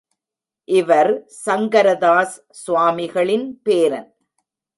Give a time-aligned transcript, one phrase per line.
[0.67, 1.11] இவர்
[1.45, 4.09] சங்கரதாஸ் சுவாமிகளின் பேரன்.